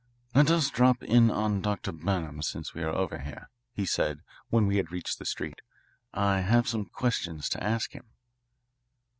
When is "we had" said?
4.65-4.91